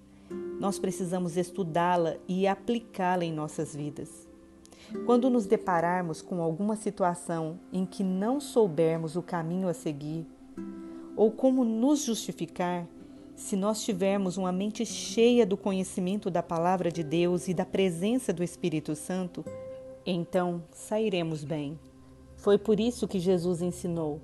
Nós 0.59 0.79
precisamos 0.79 1.37
estudá-la 1.37 2.17
e 2.27 2.47
aplicá-la 2.47 3.25
em 3.25 3.33
nossas 3.33 3.75
vidas. 3.75 4.27
Quando 5.05 5.29
nos 5.29 5.47
depararmos 5.47 6.23
com 6.23 6.43
alguma 6.43 6.75
situação 6.75 7.61
em 7.73 7.85
que 7.85 8.03
não 8.03 8.41
soubermos 8.41 9.17
o 9.17 9.23
caminho 9.23 9.69
a 9.69 9.75
seguir, 9.75 10.27
ou 11.15 11.31
como 11.31 11.65
nos 11.65 12.05
justificar, 12.05 12.87
se 13.37 13.55
nós 13.55 13.85
tivermos 13.85 14.37
uma 14.37 14.51
mente 14.51 14.85
cheia 14.85 15.47
do 15.47 15.57
conhecimento 15.57 16.31
da 16.31 16.43
palavra 16.43 16.91
de 16.91 17.05
Deus 17.05 17.49
e 17.49 17.55
da 17.55 17.65
presença 17.65 18.33
do 18.33 18.43
Espírito 18.43 18.97
Santo, 18.97 19.45
então 20.11 20.63
sairemos 20.71 21.45
bem. 21.45 21.79
Foi 22.37 22.57
por 22.57 22.81
isso 22.81 23.07
que 23.07 23.19
Jesus 23.19 23.61
ensinou: 23.61 24.21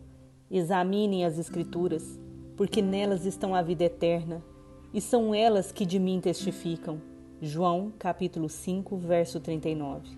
examinem 0.50 1.25
as 1.25 1.38
Escrituras, 1.38 2.19
porque 2.57 2.81
nelas 2.81 3.26
estão 3.26 3.55
a 3.55 3.62
vida 3.62 3.85
eterna, 3.85 4.43
e 4.93 5.00
são 5.00 5.35
elas 5.35 5.73
que 5.73 5.85
de 5.85 5.99
mim 5.99 6.21
testificam. 6.21 7.00
João 7.43 7.93
capítulo 7.99 8.49
5, 8.49 8.97
verso 8.97 9.41
39. 9.41 10.09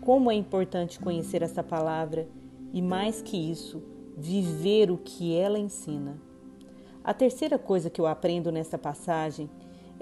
Como 0.00 0.30
é 0.30 0.34
importante 0.34 0.98
conhecer 0.98 1.40
essa 1.42 1.62
palavra 1.62 2.28
e, 2.72 2.82
mais 2.82 3.22
que 3.22 3.36
isso, 3.36 3.82
viver 4.16 4.90
o 4.90 4.98
que 4.98 5.34
ela 5.34 5.58
ensina. 5.58 6.18
A 7.02 7.14
terceira 7.14 7.58
coisa 7.58 7.88
que 7.88 8.00
eu 8.00 8.06
aprendo 8.06 8.52
nesta 8.52 8.76
passagem 8.76 9.48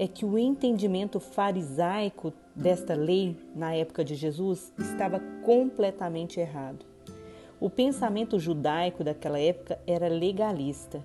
é 0.00 0.08
que 0.08 0.24
o 0.24 0.38
entendimento 0.38 1.20
farisaico 1.20 2.32
desta 2.56 2.94
lei 2.94 3.36
na 3.54 3.74
época 3.74 4.02
de 4.02 4.14
Jesus 4.14 4.72
estava 4.78 5.20
completamente 5.44 6.40
errado. 6.40 6.86
O 7.60 7.68
pensamento 7.68 8.38
judaico 8.38 9.04
daquela 9.04 9.38
época 9.38 9.78
era 9.86 10.08
legalista. 10.08 11.04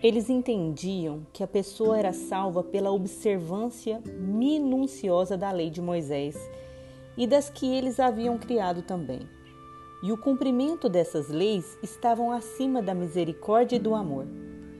Eles 0.00 0.30
entendiam 0.30 1.26
que 1.32 1.42
a 1.42 1.46
pessoa 1.48 1.98
era 1.98 2.12
salva 2.12 2.62
pela 2.62 2.92
observância 2.92 4.00
minuciosa 4.16 5.36
da 5.36 5.50
lei 5.50 5.68
de 5.68 5.82
Moisés 5.82 6.36
e 7.16 7.26
das 7.26 7.50
que 7.50 7.66
eles 7.66 7.98
haviam 7.98 8.38
criado 8.38 8.80
também. 8.80 9.22
E 10.04 10.12
o 10.12 10.16
cumprimento 10.16 10.88
dessas 10.88 11.28
leis 11.28 11.76
estavam 11.82 12.30
acima 12.30 12.80
da 12.80 12.94
misericórdia 12.94 13.74
e 13.74 13.80
do 13.80 13.92
amor. 13.92 14.24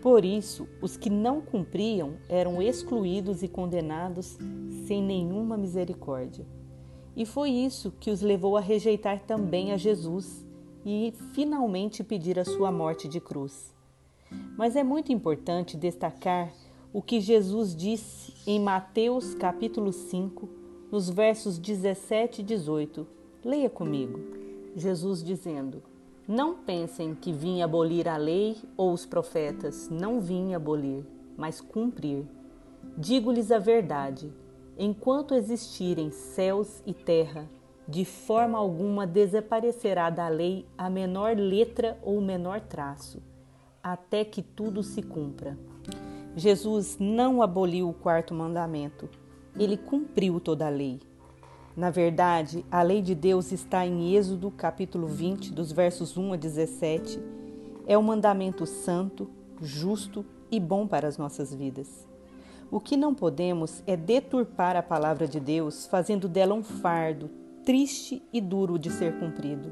Por 0.06 0.24
isso, 0.24 0.68
os 0.80 0.96
que 0.96 1.10
não 1.10 1.40
cumpriam 1.40 2.14
eram 2.28 2.62
excluídos 2.62 3.42
e 3.42 3.48
condenados 3.48 4.38
sem 4.86 5.02
nenhuma 5.02 5.56
misericórdia. 5.56 6.46
E 7.16 7.26
foi 7.26 7.50
isso 7.50 7.90
que 7.98 8.12
os 8.12 8.22
levou 8.22 8.56
a 8.56 8.60
rejeitar 8.60 9.24
também 9.26 9.72
a 9.72 9.76
Jesus 9.76 10.46
e 10.84 11.12
finalmente 11.34 12.04
pedir 12.04 12.38
a 12.38 12.44
sua 12.44 12.70
morte 12.70 13.08
de 13.08 13.18
cruz. 13.18 13.74
Mas 14.56 14.76
é 14.76 14.84
muito 14.84 15.10
importante 15.10 15.76
destacar 15.76 16.52
o 16.92 17.02
que 17.02 17.20
Jesus 17.20 17.74
disse 17.74 18.32
em 18.46 18.60
Mateus 18.60 19.34
capítulo 19.34 19.92
5, 19.92 20.48
nos 20.88 21.10
versos 21.10 21.58
17 21.58 22.42
e 22.42 22.44
18. 22.44 23.04
Leia 23.44 23.68
comigo. 23.68 24.20
Jesus 24.76 25.20
dizendo: 25.20 25.82
não 26.28 26.56
pensem 26.56 27.14
que 27.14 27.32
vim 27.32 27.62
abolir 27.62 28.08
a 28.08 28.16
lei 28.16 28.56
ou 28.76 28.92
os 28.92 29.06
profetas, 29.06 29.88
não 29.88 30.20
vim 30.20 30.54
abolir, 30.54 31.04
mas 31.36 31.60
cumprir. 31.60 32.26
Digo-lhes 32.98 33.52
a 33.52 33.58
verdade: 33.58 34.32
enquanto 34.76 35.34
existirem 35.34 36.10
céus 36.10 36.82
e 36.84 36.92
terra, 36.92 37.48
de 37.88 38.04
forma 38.04 38.58
alguma 38.58 39.06
desaparecerá 39.06 40.10
da 40.10 40.28
lei 40.28 40.66
a 40.76 40.90
menor 40.90 41.36
letra 41.36 41.96
ou 42.02 42.20
menor 42.20 42.60
traço, 42.60 43.22
até 43.80 44.24
que 44.24 44.42
tudo 44.42 44.82
se 44.82 45.02
cumpra. 45.02 45.56
Jesus 46.34 46.98
não 46.98 47.40
aboliu 47.40 47.88
o 47.88 47.94
quarto 47.94 48.34
mandamento, 48.34 49.08
ele 49.56 49.76
cumpriu 49.76 50.40
toda 50.40 50.66
a 50.66 50.70
lei. 50.70 51.00
Na 51.76 51.90
verdade, 51.90 52.64
a 52.70 52.80
lei 52.80 53.02
de 53.02 53.14
Deus 53.14 53.52
está 53.52 53.86
em 53.86 54.14
Êxodo, 54.14 54.50
capítulo 54.50 55.06
20, 55.06 55.52
dos 55.52 55.70
versos 55.70 56.16
1 56.16 56.32
a 56.32 56.36
17. 56.36 57.20
É 57.86 57.98
um 57.98 58.02
mandamento 58.02 58.64
santo, 58.64 59.28
justo 59.60 60.24
e 60.50 60.58
bom 60.58 60.86
para 60.86 61.06
as 61.06 61.18
nossas 61.18 61.52
vidas. 61.52 62.08
O 62.70 62.80
que 62.80 62.96
não 62.96 63.14
podemos 63.14 63.82
é 63.86 63.94
deturpar 63.94 64.74
a 64.74 64.82
palavra 64.82 65.28
de 65.28 65.38
Deus, 65.38 65.86
fazendo 65.86 66.30
dela 66.30 66.54
um 66.54 66.62
fardo 66.62 67.28
triste 67.62 68.22
e 68.32 68.40
duro 68.40 68.78
de 68.78 68.90
ser 68.90 69.18
cumprido. 69.18 69.70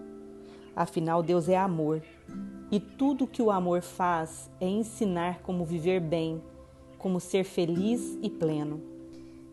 Afinal, 0.76 1.22
Deus 1.22 1.48
é 1.48 1.56
amor, 1.56 2.02
e 2.70 2.78
tudo 2.78 3.26
que 3.26 3.40
o 3.40 3.50
amor 3.50 3.80
faz 3.80 4.50
é 4.60 4.68
ensinar 4.68 5.40
como 5.40 5.64
viver 5.64 6.00
bem, 6.00 6.42
como 6.98 7.18
ser 7.18 7.44
feliz 7.44 8.18
e 8.20 8.28
pleno. 8.28 8.82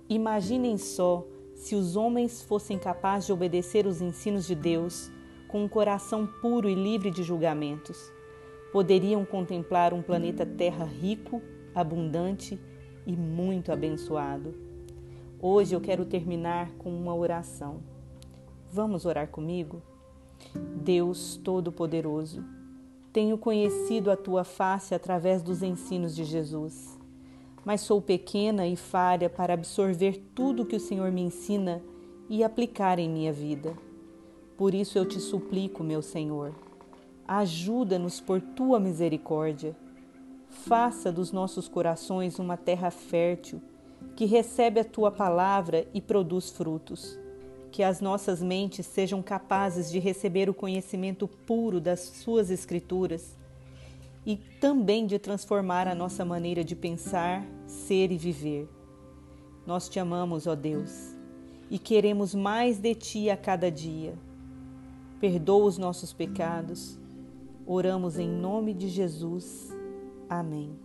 Imaginem 0.09 0.77
só 0.77 1.25
se 1.61 1.75
os 1.75 1.95
homens 1.95 2.41
fossem 2.41 2.79
capazes 2.79 3.27
de 3.27 3.31
obedecer 3.31 3.85
os 3.85 4.01
ensinos 4.01 4.47
de 4.47 4.55
Deus 4.55 5.11
com 5.47 5.63
um 5.63 5.67
coração 5.67 6.25
puro 6.25 6.67
e 6.67 6.73
livre 6.73 7.11
de 7.11 7.21
julgamentos, 7.21 8.11
poderiam 8.73 9.23
contemplar 9.23 9.93
um 9.93 10.01
planeta 10.01 10.43
Terra 10.43 10.85
rico, 10.85 11.39
abundante 11.75 12.59
e 13.05 13.15
muito 13.15 13.71
abençoado. 13.71 14.55
Hoje 15.39 15.75
eu 15.75 15.79
quero 15.79 16.03
terminar 16.03 16.71
com 16.79 16.89
uma 16.89 17.13
oração. 17.13 17.83
Vamos 18.71 19.05
orar 19.05 19.27
comigo? 19.27 19.83
Deus 20.77 21.39
Todo-Poderoso, 21.43 22.43
tenho 23.13 23.37
conhecido 23.37 24.09
a 24.09 24.17
tua 24.17 24.43
face 24.43 24.95
através 24.95 25.43
dos 25.43 25.61
ensinos 25.61 26.15
de 26.15 26.23
Jesus 26.23 26.99
mas 27.63 27.81
sou 27.81 28.01
pequena 28.01 28.67
e 28.67 28.75
falha 28.75 29.29
para 29.29 29.53
absorver 29.53 30.21
tudo 30.33 30.65
que 30.65 30.75
o 30.75 30.79
Senhor 30.79 31.11
me 31.11 31.21
ensina 31.21 31.81
e 32.29 32.43
aplicar 32.43 32.97
em 32.97 33.09
minha 33.09 33.31
vida. 33.31 33.73
Por 34.57 34.73
isso 34.73 34.97
eu 34.97 35.05
te 35.05 35.19
suplico, 35.19 35.83
meu 35.83 36.01
Senhor, 36.01 36.53
ajuda-nos 37.27 38.19
por 38.19 38.41
tua 38.41 38.79
misericórdia. 38.79 39.75
Faça 40.49 41.11
dos 41.11 41.31
nossos 41.31 41.67
corações 41.67 42.39
uma 42.39 42.57
terra 42.57 42.91
fértil, 42.91 43.61
que 44.15 44.25
recebe 44.25 44.79
a 44.79 44.85
tua 44.85 45.11
palavra 45.11 45.87
e 45.93 46.01
produz 46.01 46.49
frutos. 46.49 47.17
Que 47.71 47.83
as 47.83 48.01
nossas 48.01 48.41
mentes 48.41 48.85
sejam 48.85 49.21
capazes 49.21 49.89
de 49.89 49.97
receber 49.97 50.49
o 50.49 50.53
conhecimento 50.53 51.27
puro 51.27 51.79
das 51.79 52.01
suas 52.01 52.49
Escrituras 52.51 53.40
e 54.25 54.37
também 54.59 55.05
de 55.05 55.17
transformar 55.17 55.87
a 55.87 55.95
nossa 55.95 56.23
maneira 56.23 56.63
de 56.63 56.75
pensar, 56.75 57.45
ser 57.65 58.11
e 58.11 58.17
viver. 58.17 58.69
Nós 59.65 59.89
te 59.89 59.99
amamos, 59.99 60.47
ó 60.47 60.55
Deus, 60.55 61.15
e 61.69 61.79
queremos 61.79 62.35
mais 62.35 62.77
de 62.77 62.93
ti 62.95 63.29
a 63.29 63.37
cada 63.37 63.71
dia. 63.71 64.13
Perdoa 65.19 65.65
os 65.65 65.77
nossos 65.77 66.11
pecados. 66.11 66.99
Oramos 67.65 68.17
em 68.17 68.27
nome 68.27 68.73
de 68.73 68.89
Jesus. 68.89 69.69
Amém. 70.27 70.75